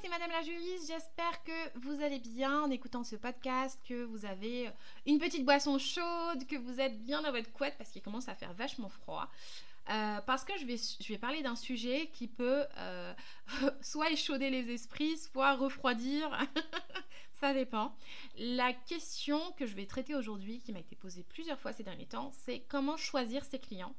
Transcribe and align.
c'est 0.00 0.08
Madame 0.08 0.30
la 0.30 0.42
juriste. 0.42 0.88
J'espère 0.88 1.42
que 1.44 1.78
vous 1.78 2.02
allez 2.02 2.18
bien 2.18 2.62
en 2.62 2.70
écoutant 2.70 3.04
ce 3.04 3.16
podcast, 3.16 3.78
que 3.86 4.04
vous 4.04 4.24
avez 4.24 4.70
une 5.06 5.18
petite 5.18 5.44
boisson 5.44 5.78
chaude, 5.78 6.46
que 6.48 6.56
vous 6.56 6.80
êtes 6.80 7.02
bien 7.02 7.22
dans 7.22 7.30
votre 7.30 7.52
couette 7.52 7.74
parce 7.76 7.90
qu'il 7.90 8.02
commence 8.02 8.28
à 8.28 8.34
faire 8.34 8.52
vachement 8.54 8.88
froid. 8.88 9.28
Euh, 9.90 10.20
parce 10.22 10.44
que 10.44 10.56
je 10.58 10.64
vais, 10.64 10.76
je 10.76 11.08
vais 11.08 11.18
parler 11.18 11.42
d'un 11.42 11.56
sujet 11.56 12.08
qui 12.12 12.28
peut 12.28 12.64
euh, 12.78 13.14
soit 13.82 14.10
échauder 14.10 14.48
les 14.48 14.72
esprits, 14.72 15.18
soit 15.18 15.54
refroidir. 15.54 16.30
Ça 17.40 17.52
dépend. 17.52 17.94
La 18.38 18.72
question 18.72 19.52
que 19.58 19.66
je 19.66 19.74
vais 19.74 19.86
traiter 19.86 20.14
aujourd'hui, 20.14 20.60
qui 20.60 20.72
m'a 20.72 20.80
été 20.80 20.96
posée 20.96 21.24
plusieurs 21.28 21.58
fois 21.58 21.72
ces 21.72 21.82
derniers 21.82 22.06
temps, 22.06 22.30
c'est 22.32 22.60
comment 22.68 22.96
choisir 22.96 23.44
ses 23.44 23.58
clients. 23.58 23.94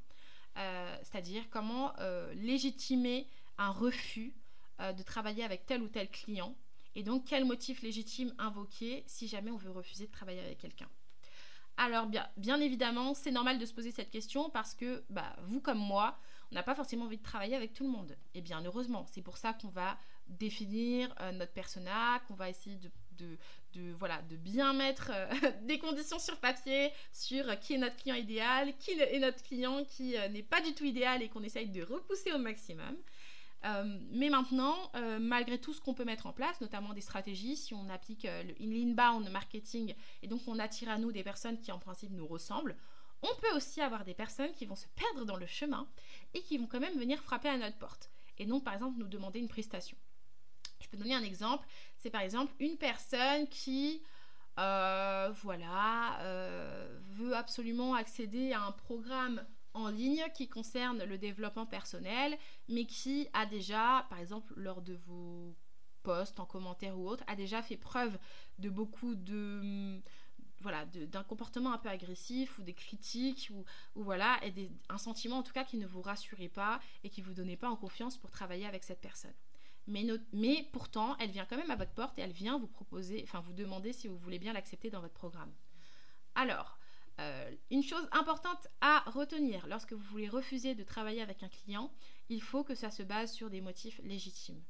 Euh, 0.57 0.97
c'est-à-dire 1.03 1.43
comment 1.51 1.93
légitimer 2.33 3.27
un 3.57 3.71
refus 3.71 4.33
euh, 4.81 4.93
de 4.93 5.03
travailler 5.03 5.43
avec 5.43 5.65
tel 5.65 5.81
ou 5.81 5.87
tel 5.87 6.09
client 6.09 6.55
et 6.95 7.03
donc 7.03 7.25
quel 7.25 7.45
motif 7.45 7.81
légitime 7.81 8.33
invoquer 8.37 9.03
si 9.05 9.27
jamais 9.27 9.51
on 9.51 9.57
veut 9.57 9.71
refuser 9.71 10.07
de 10.07 10.11
travailler 10.11 10.39
avec 10.39 10.57
quelqu'un? 10.57 10.89
Alors 11.77 12.07
bien, 12.07 12.25
bien 12.37 12.59
évidemment, 12.61 13.13
c'est 13.13 13.31
normal 13.31 13.59
de 13.59 13.65
se 13.65 13.73
poser 13.73 13.91
cette 13.91 14.09
question 14.09 14.49
parce 14.49 14.73
que 14.73 15.03
bah, 15.09 15.35
vous 15.43 15.59
comme 15.59 15.77
moi, 15.77 16.17
on 16.51 16.55
n'a 16.55 16.63
pas 16.63 16.75
forcément 16.75 17.05
envie 17.05 17.17
de 17.17 17.23
travailler 17.23 17.55
avec 17.55 17.73
tout 17.73 17.83
le 17.83 17.89
monde. 17.89 18.15
Et 18.33 18.41
bien 18.41 18.63
heureusement, 18.63 19.05
c'est 19.11 19.21
pour 19.21 19.35
ça 19.35 19.51
qu'on 19.53 19.67
va 19.67 19.97
définir 20.27 21.13
euh, 21.19 21.33
notre 21.33 21.51
persona, 21.51 22.21
qu'on 22.27 22.33
va 22.33 22.49
essayer 22.49 22.77
de, 22.77 23.37
de, 23.73 23.91
voilà, 23.99 24.21
de 24.23 24.37
bien 24.37 24.71
mettre 24.71 25.11
euh, 25.13 25.51
des 25.63 25.77
conditions 25.77 26.17
sur 26.17 26.39
papier 26.39 26.91
sur 27.11 27.59
qui 27.59 27.73
est 27.73 27.77
notre 27.77 27.97
client 27.97 28.15
idéal, 28.15 28.73
qui 28.77 28.91
est 28.91 29.19
notre 29.19 29.43
client 29.43 29.83
qui 29.83 30.15
n'est 30.31 30.43
pas 30.43 30.61
du 30.61 30.73
tout 30.73 30.85
idéal 30.85 31.21
et 31.21 31.27
qu'on 31.27 31.43
essaye 31.43 31.67
de 31.67 31.83
repousser 31.83 32.31
au 32.31 32.37
maximum. 32.37 32.95
Euh, 33.65 33.83
mais 34.11 34.29
maintenant, 34.29 34.75
euh, 34.95 35.17
malgré 35.19 35.59
tout 35.59 35.73
ce 35.73 35.81
qu'on 35.81 35.93
peut 35.93 36.05
mettre 36.05 36.27
en 36.27 36.33
place, 36.33 36.61
notamment 36.61 36.93
des 36.93 37.01
stratégies, 37.01 37.55
si 37.55 37.73
on 37.73 37.89
applique 37.89 38.25
euh, 38.25 38.43
le 38.43 38.55
inbound 38.59 39.29
marketing 39.31 39.95
et 40.21 40.27
donc 40.27 40.41
on 40.47 40.59
attire 40.59 40.89
à 40.89 40.99
nous 40.99 41.11
des 41.11 41.23
personnes 41.23 41.59
qui 41.59 41.71
en 41.71 41.79
principe 41.79 42.11
nous 42.11 42.27
ressemblent, 42.27 42.75
on 43.23 43.35
peut 43.41 43.55
aussi 43.55 43.81
avoir 43.81 44.05
des 44.05 44.13
personnes 44.13 44.51
qui 44.53 44.65
vont 44.65 44.75
se 44.75 44.85
perdre 44.95 45.25
dans 45.25 45.37
le 45.37 45.47
chemin 45.47 45.87
et 46.35 46.41
qui 46.41 46.59
vont 46.59 46.67
quand 46.67 46.79
même 46.79 46.97
venir 46.97 47.19
frapper 47.21 47.49
à 47.49 47.57
notre 47.57 47.77
porte. 47.77 48.11
Et 48.37 48.45
donc, 48.45 48.63
par 48.63 48.73
exemple, 48.75 48.99
nous 48.99 49.07
demander 49.07 49.39
une 49.39 49.47
prestation. 49.47 49.97
Je 50.79 50.87
peux 50.87 50.97
donner 50.97 51.15
un 51.15 51.23
exemple. 51.23 51.65
C'est 51.97 52.11
par 52.11 52.21
exemple 52.21 52.53
une 52.59 52.77
personne 52.77 53.47
qui, 53.47 54.03
voilà, 54.57 56.19
veut 57.13 57.33
absolument 57.35 57.95
accéder 57.95 58.51
à 58.53 58.61
un 58.61 58.73
programme 58.73 59.43
en 59.75 59.89
ligne 59.89 60.23
qui 60.33 60.47
concerne 60.47 61.03
le 61.03 61.17
développement 61.17 61.65
personnel, 61.65 62.37
mais 62.69 62.85
qui 62.85 63.27
a 63.33 63.45
déjà, 63.45 64.05
par 64.09 64.19
exemple, 64.19 64.53
lors 64.55 64.81
de 64.81 64.95
vos 65.05 65.53
posts, 66.01 66.39
en 66.39 66.45
commentaire 66.45 66.97
ou 66.97 67.07
autre, 67.07 67.23
a 67.27 67.35
déjà 67.35 67.61
fait 67.61 67.77
preuve 67.77 68.17
de 68.57 68.69
beaucoup 68.69 69.15
de 69.15 70.01
voilà 70.61 70.85
d'un 70.85 71.23
comportement 71.23 71.73
un 71.73 71.77
peu 71.77 71.89
agressif 71.89 72.57
ou 72.57 72.63
des 72.63 72.73
critiques 72.73 73.51
ou, 73.53 73.65
voilà 74.01 74.39
et 74.43 74.71
un 74.89 74.97
sentiment 74.97 75.39
en 75.39 75.43
tout 75.43 75.51
cas 75.51 75.65
qui 75.65 75.77
ne 75.77 75.85
vous 75.85 76.01
rassurait 76.01 76.47
pas 76.47 76.79
et 77.03 77.09
qui 77.09 77.21
vous 77.21 77.33
donnait 77.33 77.57
pas 77.57 77.69
en 77.69 77.75
confiance 77.75 78.17
pour 78.17 78.31
travailler 78.31 78.65
avec 78.65 78.83
cette 78.83 79.01
personne. 79.01 79.33
Mais, 79.87 80.07
mais 80.31 80.67
pourtant, 80.71 81.15
elle 81.17 81.29
vient 81.29 81.45
quand 81.45 81.57
même 81.57 81.69
à 81.69 81.75
votre 81.75 81.93
porte 81.93 82.17
et 82.17 82.21
elle 82.21 82.31
vient 82.31 82.57
vous 82.57 82.67
proposer, 82.67 83.21
enfin 83.23 83.41
vous 83.41 83.53
demander 83.53 83.93
si 83.93 84.07
vous 84.07 84.17
voulez 84.17 84.39
bien 84.39 84.53
l'accepter 84.53 84.89
dans 84.89 85.01
votre 85.01 85.13
programme. 85.13 85.53
Alors, 86.33 86.79
euh, 87.19 87.51
une 87.71 87.83
chose 87.83 88.07
importante 88.11 88.67
à 88.81 88.99
retenir 89.09 89.67
lorsque 89.67 89.93
vous 89.93 90.03
voulez 90.11 90.27
refuser 90.27 90.75
de 90.75 90.83
travailler 90.83 91.21
avec 91.21 91.43
un 91.43 91.49
client, 91.49 91.91
il 92.29 92.41
faut 92.41 92.63
que 92.63 92.75
ça 92.75 92.91
se 92.91 93.03
base 93.03 93.31
sur 93.31 93.49
des 93.49 93.61
motifs 93.61 93.99
légitimes. 94.03 94.61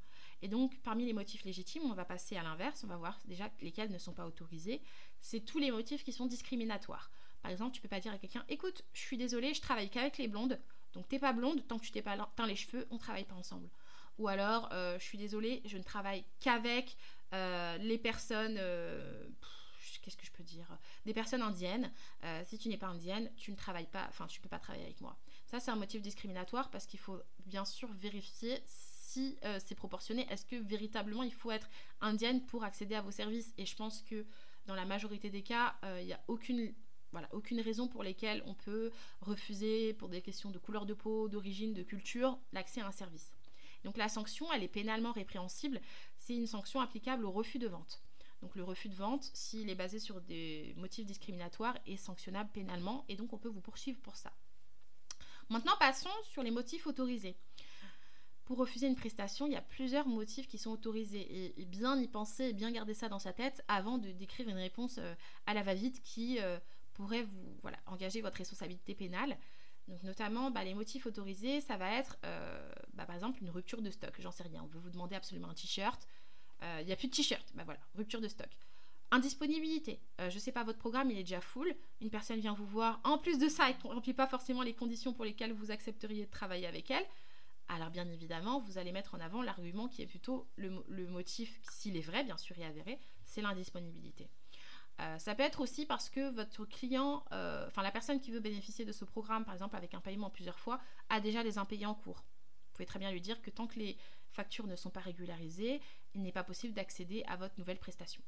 Et 0.41 0.47
donc, 0.47 0.77
parmi 0.83 1.05
les 1.05 1.13
motifs 1.13 1.43
légitimes, 1.43 1.83
on 1.85 1.93
va 1.93 2.05
passer 2.05 2.37
à 2.37 2.43
l'inverse, 2.43 2.83
on 2.83 2.87
va 2.87 2.97
voir 2.97 3.19
déjà 3.25 3.49
lesquels 3.61 3.91
ne 3.91 3.97
sont 3.97 4.13
pas 4.13 4.27
autorisés. 4.27 4.81
C'est 5.21 5.39
tous 5.39 5.57
les 5.57 5.71
motifs 5.71 6.03
qui 6.03 6.11
sont 6.11 6.27
discriminatoires. 6.27 7.09
Par 7.41 7.51
exemple, 7.51 7.73
tu 7.73 7.81
peux 7.81 7.87
pas 7.87 7.99
dire 7.99 8.13
à 8.13 8.17
quelqu'un 8.17 8.43
Écoute, 8.49 8.83
je 8.93 9.01
suis 9.01 9.17
désolée, 9.17 9.53
je 9.53 9.61
travaille 9.61 9.89
qu'avec 9.89 10.17
les 10.17 10.27
blondes, 10.27 10.59
donc 10.93 11.07
t'es 11.07 11.19
pas 11.19 11.33
blonde, 11.33 11.65
tant 11.67 11.79
que 11.79 11.85
tu 11.85 11.91
t'es 11.91 12.01
pas 12.01 12.17
teint 12.35 12.47
les 12.47 12.55
cheveux, 12.55 12.85
on 12.91 12.97
travaille 12.97 13.25
pas 13.25 13.35
ensemble. 13.35 13.69
Ou 14.17 14.27
alors, 14.27 14.69
euh, 14.71 14.97
je 14.99 15.03
suis 15.03 15.17
désolée, 15.17 15.61
je 15.65 15.77
ne 15.77 15.83
travaille 15.83 16.23
qu'avec 16.39 16.95
euh, 17.33 17.77
les 17.77 17.97
personnes 17.97 18.57
qu'est-ce 20.05 20.17
que 20.17 20.25
je 20.25 20.31
peux 20.31 20.43
dire 20.43 20.77
Des 21.05 21.13
personnes 21.13 21.41
indiennes. 21.41 21.91
Euh, 22.23 22.43
si 22.45 22.59
tu 22.59 22.69
n'es 22.69 22.77
pas 22.77 22.87
indienne, 22.87 23.31
tu 23.35 23.51
ne 23.51 23.55
travailles 23.55 23.87
pas, 23.87 24.05
enfin, 24.07 24.27
tu 24.27 24.39
peux 24.39 24.49
pas 24.49 24.59
travailler 24.59 24.85
avec 24.85 25.01
moi. 25.01 25.17
Ça, 25.47 25.59
c'est 25.59 25.71
un 25.71 25.75
motif 25.75 26.01
discriminatoire 26.01 26.69
parce 26.69 26.85
qu'il 26.85 26.99
faut 26.99 27.19
bien 27.47 27.65
sûr 27.65 27.91
vérifier 27.93 28.61
si 28.65 29.37
euh, 29.43 29.59
c'est 29.65 29.75
proportionné. 29.75 30.27
Est-ce 30.29 30.45
que 30.45 30.55
véritablement 30.55 31.23
il 31.23 31.33
faut 31.33 31.51
être 31.51 31.69
indienne 32.01 32.45
pour 32.45 32.63
accéder 32.63 32.95
à 32.95 33.01
vos 33.01 33.11
services? 33.11 33.53
Et 33.57 33.65
je 33.65 33.75
pense 33.75 34.03
que 34.03 34.25
dans 34.67 34.75
la 34.75 34.85
majorité 34.85 35.29
des 35.29 35.41
cas, 35.41 35.75
euh, 35.83 35.99
il 36.01 36.05
n'y 36.05 36.13
a 36.13 36.23
aucune 36.27 36.73
voilà, 37.11 37.29
aucune 37.31 37.61
raison 37.61 37.87
pour 37.87 38.03
lesquelles 38.03 38.43
on 38.45 38.53
peut 38.53 38.91
refuser, 39.21 39.93
pour 39.93 40.09
des 40.09 40.21
questions 40.21 40.51
de 40.51 40.59
couleur 40.59 40.85
de 40.85 40.93
peau, 40.93 41.29
d'origine, 41.29 41.73
de 41.73 41.81
culture, 41.81 42.37
l'accès 42.51 42.81
à 42.81 42.87
un 42.87 42.91
service. 42.91 43.31
Donc 43.85 43.95
la 43.95 44.09
sanction, 44.09 44.51
elle 44.51 44.63
est 44.63 44.67
pénalement 44.67 45.13
répréhensible. 45.13 45.79
C'est 46.17 46.35
une 46.35 46.47
sanction 46.47 46.81
applicable 46.81 47.23
au 47.23 47.31
refus 47.31 47.57
de 47.57 47.67
vente. 47.69 48.04
Donc 48.45 48.55
le 48.55 48.63
refus 48.63 48.89
de 48.89 48.95
vente, 48.95 49.23
s'il 49.33 49.71
est 49.71 49.75
basé 49.75 49.97
sur 49.97 50.21
des 50.21 50.75
motifs 50.77 51.07
discriminatoires, 51.07 51.75
est 51.87 51.97
sanctionnable 51.97 52.51
pénalement 52.53 53.03
et 53.09 53.15
donc 53.15 53.33
on 53.33 53.39
peut 53.39 53.49
vous 53.49 53.59
poursuivre 53.59 53.99
pour 54.01 54.15
ça. 54.17 54.31
Maintenant, 55.49 55.71
passons 55.79 56.11
sur 56.21 56.43
les 56.43 56.51
motifs 56.51 56.85
autorisés. 56.85 57.35
Pour 58.43 58.59
refuser 58.59 58.85
une 58.85 58.95
prestation, 58.95 59.47
il 59.47 59.53
y 59.53 59.55
a 59.55 59.63
plusieurs 59.63 60.07
motifs 60.07 60.47
qui 60.47 60.59
sont 60.59 60.69
autorisés 60.69 61.55
et, 61.59 61.65
bien 61.65 61.99
y 61.99 62.07
penser 62.07 62.43
et 62.43 62.53
bien 62.53 62.71
garder 62.71 62.93
ça 62.93 63.09
dans 63.09 63.17
sa 63.17 63.33
tête 63.33 63.63
avant 63.67 63.97
de 63.97 64.11
décrire 64.11 64.47
une 64.47 64.57
réponse 64.57 64.99
euh, 64.99 65.15
à 65.47 65.55
la 65.55 65.63
va-vite 65.63 66.03
qui 66.03 66.37
euh, 66.39 66.59
pourrait 66.93 67.23
vous 67.23 67.59
engager 67.87 68.21
votre 68.21 68.37
responsabilité 68.37 68.93
pénale. 68.93 69.39
Donc 69.87 70.03
notamment, 70.03 70.51
bah, 70.51 70.63
les 70.63 70.75
motifs 70.75 71.07
autorisés, 71.07 71.61
ça 71.61 71.77
va 71.77 71.91
être 71.93 72.15
euh, 72.25 72.71
bah, 72.93 73.07
par 73.07 73.15
exemple 73.15 73.41
une 73.41 73.49
rupture 73.49 73.81
de 73.81 73.89
stock. 73.89 74.13
J'en 74.19 74.31
sais 74.31 74.43
rien. 74.43 74.61
On 74.61 74.67
veut 74.67 74.79
vous 74.79 74.91
demander 74.91 75.15
absolument 75.15 75.49
un 75.49 75.55
t-shirt. 75.55 76.07
Il 76.61 76.65
euh, 76.65 76.83
n'y 76.83 76.91
a 76.91 76.95
plus 76.95 77.07
de 77.07 77.13
t-shirt. 77.13 77.45
Bah 77.53 77.63
voilà, 77.65 77.79
rupture 77.95 78.21
de 78.21 78.27
stock. 78.27 78.49
Indisponibilité. 79.11 79.99
Euh, 80.19 80.29
je 80.29 80.39
sais 80.39 80.51
pas, 80.51 80.63
votre 80.63 80.79
programme 80.79 81.11
il 81.11 81.17
est 81.17 81.23
déjà 81.23 81.41
full. 81.41 81.73
Une 82.01 82.09
personne 82.09 82.39
vient 82.39 82.53
vous 82.53 82.65
voir. 82.65 82.99
En 83.03 83.17
plus 83.17 83.37
de 83.37 83.47
ça, 83.47 83.69
elle 83.69 83.75
ne 83.83 83.93
remplit 83.93 84.13
pas 84.13 84.27
forcément 84.27 84.61
les 84.61 84.73
conditions 84.73 85.13
pour 85.13 85.25
lesquelles 85.25 85.53
vous 85.53 85.71
accepteriez 85.71 86.25
de 86.25 86.31
travailler 86.31 86.67
avec 86.67 86.89
elle. 86.91 87.05
Alors 87.67 87.89
bien 87.89 88.07
évidemment, 88.09 88.59
vous 88.59 88.77
allez 88.77 88.91
mettre 88.91 89.15
en 89.15 89.19
avant 89.19 89.41
l'argument 89.41 89.87
qui 89.87 90.01
est 90.01 90.07
plutôt 90.07 90.47
le, 90.55 90.69
motif, 91.07 91.59
s'il 91.71 91.97
est 91.97 92.01
vrai, 92.01 92.23
bien 92.23 92.37
sûr 92.37 92.57
et 92.59 92.65
avéré, 92.65 92.99
c'est 93.23 93.41
l'indisponibilité. 93.41 94.29
Euh, 95.01 95.17
ça 95.17 95.33
peut 95.33 95.43
être 95.43 95.61
aussi 95.61 95.85
parce 95.85 96.09
que 96.09 96.29
votre 96.29 96.65
client, 96.65 97.25
enfin 97.31 97.81
la 97.81 97.91
personne 97.91 98.19
qui 98.19 98.31
veut 98.31 98.39
bénéficier 98.39 98.85
de 98.85 98.91
ce 98.91 99.03
programme, 99.03 99.45
par 99.45 99.55
exemple 99.55 99.75
avec 99.75 99.95
un 99.95 99.99
paiement 99.99 100.29
plusieurs 100.29 100.59
fois, 100.59 100.79
a 101.09 101.19
déjà 101.19 101.43
des 101.43 101.57
impayés 101.57 101.87
en 101.87 101.95
cours. 101.95 102.23
Vous 102.75 102.79
pouvez 102.79 102.85
très 102.85 102.99
bien 102.99 103.11
lui 103.11 103.21
dire 103.21 103.41
que 103.41 103.49
tant 103.49 103.65
que 103.65 103.79
les 103.79 103.97
factures 104.35 104.67
ne 104.67 104.75
sont 104.75 104.91
pas 104.91 104.99
régularisées, 104.99 105.81
il 106.13 106.21
n'est 106.21 106.31
pas 106.31 106.43
possible 106.43 106.73
d'accéder 106.73 107.23
à 107.27 107.35
votre 107.35 107.57
nouvelle 107.57 107.79
prestation. 107.79 108.21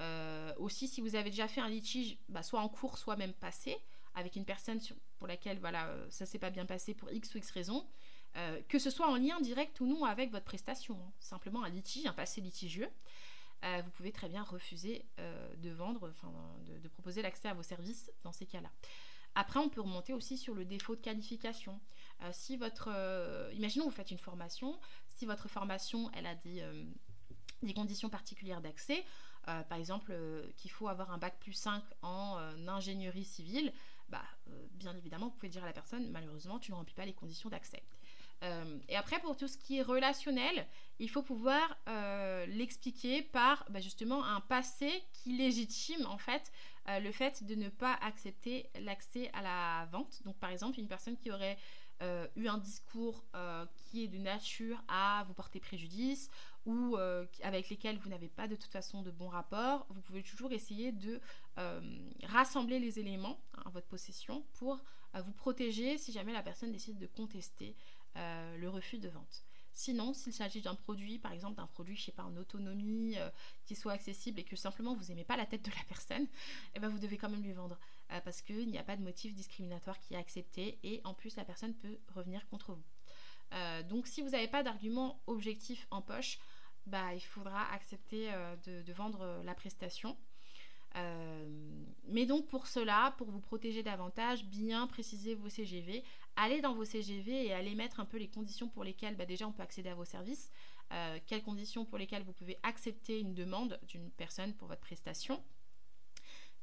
Euh, 0.00 0.54
aussi, 0.58 0.86
si 0.86 1.00
vous 1.00 1.16
avez 1.16 1.30
déjà 1.30 1.48
fait 1.48 1.60
un 1.60 1.68
litige, 1.68 2.18
bah, 2.28 2.42
soit 2.42 2.60
en 2.60 2.68
cours, 2.68 2.98
soit 2.98 3.16
même 3.16 3.32
passé, 3.32 3.76
avec 4.14 4.36
une 4.36 4.44
personne 4.44 4.80
pour 5.18 5.26
laquelle 5.26 5.58
voilà, 5.58 5.88
euh, 5.88 6.06
ça 6.10 6.26
s'est 6.26 6.38
pas 6.38 6.50
bien 6.50 6.66
passé 6.66 6.94
pour 6.94 7.10
X 7.10 7.34
ou 7.34 7.38
X 7.38 7.50
raison, 7.50 7.86
euh, 8.36 8.60
que 8.68 8.78
ce 8.78 8.90
soit 8.90 9.08
en 9.08 9.16
lien 9.16 9.40
direct 9.40 9.80
ou 9.80 9.86
non 9.86 10.04
avec 10.04 10.30
votre 10.30 10.44
prestation, 10.44 10.96
hein. 11.00 11.12
simplement 11.18 11.64
un 11.64 11.68
litige, 11.68 12.06
un 12.06 12.12
passé 12.12 12.40
litigieux, 12.40 12.90
vous 13.60 13.90
pouvez 13.90 14.12
très 14.12 14.28
bien 14.28 14.44
refuser 14.44 15.04
de 15.56 15.70
vendre, 15.70 16.14
de, 16.64 16.78
de 16.78 16.88
proposer 16.88 17.22
l'accès 17.22 17.48
à 17.48 17.54
vos 17.54 17.64
services 17.64 18.08
dans 18.22 18.30
ces 18.30 18.46
cas-là. 18.46 18.70
Après, 19.40 19.60
on 19.60 19.68
peut 19.68 19.80
remonter 19.80 20.14
aussi 20.14 20.36
sur 20.36 20.52
le 20.52 20.64
défaut 20.64 20.96
de 20.96 21.00
qualification. 21.00 21.78
si 22.32 22.56
votre, 22.56 22.88
imaginons 23.54 23.84
vous 23.84 23.92
faites 23.92 24.10
une 24.10 24.18
formation, 24.18 24.76
si 25.18 25.26
votre 25.26 25.48
formation 25.48 26.10
elle 26.12 26.26
a 26.26 26.34
des, 26.34 26.60
euh, 26.62 26.84
conditions 27.74 28.08
particulières 28.08 28.60
d'accès, 28.60 29.04
euh, 29.46 29.62
par 29.62 29.78
exemple 29.78 30.10
euh, 30.12 30.50
qu'il 30.56 30.72
faut 30.72 30.88
avoir 30.88 31.12
un 31.12 31.18
bac 31.18 31.38
plus 31.38 31.52
5 31.52 31.82
en 32.02 32.38
ingénierie 32.66 33.24
civile, 33.24 33.72
bah, 34.08 34.24
bien 34.72 34.96
évidemment, 34.96 35.26
vous 35.26 35.34
pouvez 35.34 35.50
dire 35.50 35.62
à 35.62 35.66
la 35.66 35.72
personne, 35.72 36.10
malheureusement, 36.10 36.58
tu 36.58 36.72
ne 36.72 36.76
remplis 36.76 36.94
pas 36.94 37.04
les 37.04 37.12
conditions 37.12 37.48
d'accès. 37.48 37.82
Et 38.88 38.96
après, 38.96 39.18
pour 39.20 39.36
tout 39.36 39.48
ce 39.48 39.58
qui 39.58 39.78
est 39.78 39.82
relationnel, 39.82 40.66
il 41.00 41.10
faut 41.10 41.22
pouvoir 41.22 41.76
l'expliquer 42.48 43.22
par 43.22 43.64
bah, 43.70 43.80
justement 43.80 44.24
un 44.24 44.40
passé 44.40 45.02
qui 45.12 45.36
légitime 45.36 46.06
en 46.06 46.18
fait 46.18 46.52
le 46.86 47.10
fait 47.10 47.44
de 47.44 47.54
ne 47.54 47.68
pas 47.68 47.98
accepter 48.00 48.70
l'accès 48.80 49.30
à 49.32 49.42
la 49.42 49.86
vente. 49.86 50.22
Donc 50.24 50.36
par 50.36 50.50
exemple, 50.50 50.78
une 50.78 50.88
personne 50.88 51.16
qui 51.16 51.32
aurait 51.32 51.58
euh, 52.00 52.28
eu 52.36 52.46
un 52.46 52.58
discours 52.58 53.24
euh, 53.34 53.66
qui 53.74 54.04
est 54.04 54.08
de 54.08 54.18
nature 54.18 54.80
à 54.86 55.24
vous 55.26 55.34
porter 55.34 55.58
préjudice 55.58 56.30
ou 56.64 56.96
euh, 56.96 57.26
avec 57.42 57.70
lesquels 57.70 57.98
vous 57.98 58.08
n'avez 58.08 58.28
pas 58.28 58.46
de 58.46 58.54
toute 58.54 58.70
façon 58.70 59.02
de 59.02 59.10
bon 59.10 59.26
rapport, 59.28 59.84
vous 59.90 60.00
pouvez 60.02 60.22
toujours 60.22 60.52
essayer 60.52 60.92
de 60.92 61.20
rassembler 62.22 62.78
les 62.78 63.00
éléments 63.00 63.40
hein, 63.56 63.64
votre 63.72 63.88
possession 63.88 64.44
pour 64.60 64.78
vous 65.14 65.32
protéger 65.32 65.98
si 65.98 66.12
jamais 66.12 66.32
la 66.32 66.42
personne 66.42 66.70
décide 66.70 66.98
de 66.98 67.06
contester 67.08 67.74
le 68.56 68.68
refus 68.68 68.98
de 68.98 69.08
vente. 69.08 69.44
Sinon, 69.78 70.12
s'il 70.12 70.32
s'agit 70.32 70.60
d'un 70.60 70.74
produit, 70.74 71.20
par 71.20 71.30
exemple 71.30 71.54
d'un 71.54 71.68
produit, 71.68 71.94
je 71.94 72.06
sais 72.06 72.12
pas, 72.12 72.24
en 72.24 72.36
autonomie, 72.36 73.16
euh, 73.16 73.30
qui 73.64 73.76
soit 73.76 73.92
accessible 73.92 74.40
et 74.40 74.42
que 74.42 74.56
simplement 74.56 74.92
vous 74.92 75.04
n'aimez 75.04 75.22
pas 75.22 75.36
la 75.36 75.46
tête 75.46 75.64
de 75.64 75.70
la 75.70 75.84
personne, 75.86 76.26
eh 76.74 76.80
ben 76.80 76.88
vous 76.88 76.98
devez 76.98 77.16
quand 77.16 77.28
même 77.28 77.44
lui 77.44 77.52
vendre 77.52 77.78
euh, 78.10 78.20
parce 78.24 78.42
qu'il 78.42 78.68
n'y 78.68 78.78
a 78.78 78.82
pas 78.82 78.96
de 78.96 79.02
motif 79.02 79.34
discriminatoire 79.34 80.00
qui 80.00 80.14
est 80.14 80.16
accepté 80.16 80.80
et 80.82 81.00
en 81.04 81.14
plus 81.14 81.36
la 81.36 81.44
personne 81.44 81.74
peut 81.74 81.96
revenir 82.12 82.44
contre 82.48 82.72
vous. 82.72 82.82
Euh, 83.52 83.84
donc 83.84 84.08
si 84.08 84.20
vous 84.20 84.30
n'avez 84.30 84.48
pas 84.48 84.64
d'argument 84.64 85.22
objectif 85.28 85.86
en 85.92 86.02
poche, 86.02 86.40
bah, 86.86 87.14
il 87.14 87.20
faudra 87.20 87.72
accepter 87.72 88.32
de, 88.64 88.92
vendre 88.92 89.42
la 89.44 89.54
prestation. 89.54 90.16
Mais 90.94 92.26
donc 92.26 92.46
pour 92.46 92.66
cela, 92.66 93.14
pour 93.18 93.30
vous 93.30 93.40
protéger 93.40 93.82
davantage, 93.82 94.44
bien 94.44 94.86
préciser 94.86 95.34
vos 95.34 95.48
CGV, 95.48 96.02
allez 96.36 96.60
dans 96.60 96.74
vos 96.74 96.84
CGV 96.84 97.46
et 97.46 97.52
allez 97.52 97.74
mettre 97.74 98.00
un 98.00 98.04
peu 98.04 98.16
les 98.16 98.28
conditions 98.28 98.68
pour 98.68 98.84
lesquelles 98.84 99.16
bah, 99.16 99.26
déjà 99.26 99.46
on 99.46 99.52
peut 99.52 99.62
accéder 99.62 99.90
à 99.90 99.94
vos 99.94 100.04
services, 100.04 100.50
euh, 100.92 101.18
quelles 101.26 101.42
conditions 101.42 101.84
pour 101.84 101.98
lesquelles 101.98 102.22
vous 102.22 102.32
pouvez 102.32 102.58
accepter 102.62 103.20
une 103.20 103.34
demande 103.34 103.78
d'une 103.88 104.10
personne 104.10 104.54
pour 104.54 104.68
votre 104.68 104.80
prestation, 104.80 105.42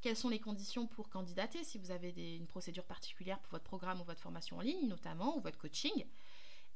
quelles 0.01 0.15
sont 0.15 0.29
les 0.29 0.39
conditions 0.39 0.87
pour 0.87 1.09
candidater 1.09 1.63
si 1.63 1.77
vous 1.77 1.91
avez 1.91 2.35
une 2.35 2.47
procédure 2.47 2.85
particulière 2.85 3.39
pour 3.39 3.51
votre 3.51 3.63
programme 3.63 4.01
ou 4.01 4.03
votre 4.03 4.21
formation 4.21 4.57
en 4.57 4.61
ligne 4.61 4.87
notamment, 4.87 5.37
ou 5.37 5.41
votre 5.41 5.57
coaching. 5.57 6.05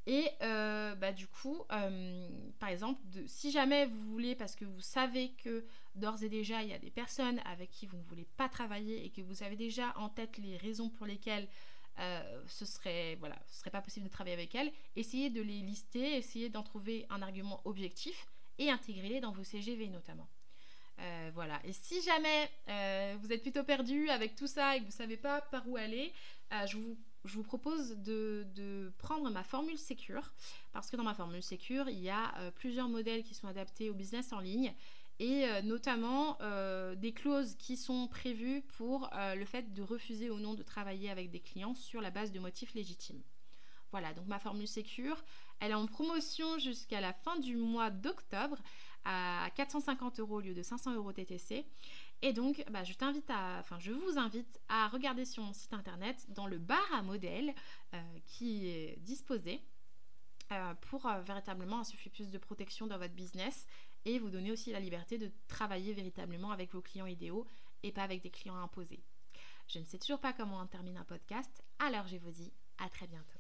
Et 0.06 0.28
euh, 0.42 0.96
bah, 0.96 1.12
du 1.12 1.28
coup, 1.28 1.64
euh, 1.72 2.30
par 2.60 2.70
exemple, 2.70 3.00
si 3.28 3.52
jamais 3.52 3.86
vous 3.86 4.02
voulez, 4.12 4.36
parce 4.36 4.56
que 4.56 4.66
vous 4.66 4.82
savez 4.82 5.32
que 5.44 5.66
d'ores 5.96 6.24
et 6.24 6.30
déjà, 6.30 6.64
il 6.64 6.70
y 6.70 6.74
a 6.74 6.80
des 6.80 6.90
personnes 6.90 7.40
avec 7.46 7.70
qui 7.70 7.86
vous 7.86 7.98
ne 7.98 8.04
voulez 8.04 8.28
pas 8.38 8.50
travailler 8.50 9.06
et 9.06 9.10
que 9.10 9.22
vous 9.22 9.44
avez 9.44 9.56
déjà 9.56 9.94
en 9.98 10.10
tête 10.10 10.38
les 10.38 10.58
raisons 10.58 10.90
pour 10.90 11.06
lesquelles 11.06 11.48
euh, 12.00 12.44
ce 12.48 12.66
serait 12.66 13.16
voilà, 13.16 13.38
serait 13.48 13.72
pas 13.72 13.82
possible 13.82 14.06
de 14.06 14.12
travailler 14.12 14.36
avec 14.36 14.56
elles. 14.56 14.72
Essayez 14.96 15.30
de 15.30 15.42
les 15.42 15.60
lister, 15.60 16.16
essayez 16.16 16.50
d'en 16.50 16.64
trouver 16.64 17.06
un 17.10 17.22
argument 17.22 17.62
objectif 17.66 18.26
et 18.58 18.70
intégrez-les 18.70 19.20
dans 19.20 19.32
vos 19.32 19.44
CGV 19.44 19.90
notamment. 19.90 20.28
Voilà. 21.34 21.62
Et 21.64 21.72
si 21.72 22.02
jamais 22.02 22.50
vous 23.22 23.32
êtes 23.32 23.42
plutôt 23.42 23.64
perdu 23.64 24.10
avec 24.10 24.36
tout 24.36 24.48
ça 24.48 24.76
et 24.76 24.80
que 24.80 24.84
vous 24.84 24.90
ne 24.90 24.94
savez 24.94 25.16
pas 25.16 25.40
par 25.40 25.66
où 25.70 25.78
aller, 25.78 26.12
je 26.66 26.76
vous, 26.76 26.98
je, 27.26 27.36
vous, 27.36 27.44
propose 27.44 27.98
de, 27.98 28.92
prendre 28.98 29.30
ma 29.30 29.44
formule 29.44 29.78
Secure 29.78 30.34
parce 30.72 30.90
que 30.90 30.96
dans 30.96 31.04
ma 31.04 31.14
formule 31.14 31.44
Secure, 31.44 31.90
il 31.90 32.00
y 32.00 32.10
a 32.10 32.34
plusieurs 32.56 32.90
modèles 32.90 33.24
qui 33.24 33.34
sont 33.34 33.48
adaptés 33.48 33.90
au 33.90 33.94
business 33.94 34.34
en 34.34 34.40
ligne 34.40 34.74
et 35.20 35.46
euh, 35.46 35.62
notamment 35.62 36.38
euh, 36.42 36.96
des 36.96 37.12
clauses 37.12 37.56
qui 37.56 37.76
sont 37.76 38.08
prévues 38.08 38.62
pour 38.78 39.10
euh, 39.14 39.36
le 39.36 39.46
fait 39.46 39.74
de 39.74 39.82
refuser 39.82 40.30
ou 40.30 40.40
non 40.40 40.54
de 40.54 40.64
travailler 40.64 41.10
avec 41.10 41.30
des 41.30 41.42
clients 41.42 41.76
sur 41.76 42.02
la 42.02 42.10
base 42.10 42.32
de 42.32 42.40
motifs 42.40 42.74
légitimes. 42.74 43.22
Voilà, 43.92 44.14
donc 44.14 44.28
ma 44.28 44.40
formule 44.40 44.68
Secure, 44.68 45.24
elle 45.60 45.72
est 45.72 45.76
en 45.76 45.88
promotion 45.88 46.58
jusqu'à 46.58 47.02
la 47.02 47.12
fin 47.12 47.38
du 47.40 47.58
mois 47.58 47.90
d'octobre 47.90 48.58
à 49.50 49.52
450 49.52 50.20
euros 50.20 50.38
au 50.38 50.42
lieu 50.42 50.54
de 50.54 50.62
500 50.62 50.94
euros 50.94 51.12
TTC. 51.12 51.66
Et 52.22 52.34
donc, 52.34 52.64
bah, 52.70 52.84
je 52.84 52.94
t'invite 52.94 53.30
à, 53.30 53.58
enfin, 53.60 53.80
je 53.80 53.92
vous 53.92 54.18
invite 54.18 54.60
à 54.70 54.88
regarder 54.90 55.26
sur 55.26 55.44
mon 55.44 55.54
site 55.54 55.74
internet 55.74 56.26
dans 56.30 56.46
le 56.46 56.60
bar 56.60 56.86
à 56.94 57.02
modèles 57.02 57.54
qui 58.28 58.68
est 58.68 59.00
disposé 59.00 59.62
pour 60.82 61.08
véritablement 61.26 61.80
insuffler 61.80 62.12
plus 62.12 62.32
de 62.32 62.38
protection 62.38 62.88
dans 62.88 62.98
votre 62.98 63.14
business 63.14 63.66
et 64.06 64.20
vous 64.20 64.30
donner 64.30 64.52
aussi 64.52 64.72
la 64.72 64.80
liberté 64.80 65.18
de 65.18 65.32
travailler 65.48 65.94
véritablement 65.94 66.52
avec 66.52 66.74
vos 66.74 66.82
clients 66.82 67.06
idéaux 67.06 67.46
et 67.84 67.92
pas 67.92 68.04
avec 68.04 68.22
des 68.22 68.30
clients 68.30 68.58
imposés. 68.58 69.04
Je 69.68 69.80
ne 69.80 69.86
sais 69.86 70.00
toujours 70.00 70.20
pas 70.20 70.34
comment 70.34 70.60
on 70.60 70.68
termine 70.68 70.98
un 70.98 71.04
podcast, 71.04 71.64
alors 71.80 72.08
je 72.08 72.18
vous 72.18 72.32
dis 72.32 72.52
à 72.78 72.90
très 72.90 73.08
bientôt. 73.08 73.39